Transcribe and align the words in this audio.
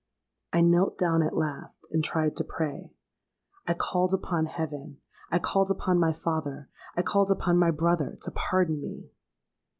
"I 0.51 0.61
knelt 0.61 0.97
down 0.97 1.21
at 1.21 1.37
last, 1.37 1.85
and 1.91 2.03
tried 2.03 2.35
to 2.37 2.43
pray. 2.43 2.91
I 3.67 3.75
called 3.75 4.15
upon 4.15 4.47
heaven—I 4.47 5.37
called 5.37 5.69
upon 5.69 5.99
my 5.99 6.11
father—I 6.11 7.03
called 7.03 7.29
upon 7.29 7.59
my 7.59 7.69
brother, 7.69 8.17
to 8.23 8.31
pardon 8.31 8.81
me! 8.81 9.11